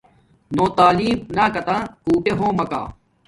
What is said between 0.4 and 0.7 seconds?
نو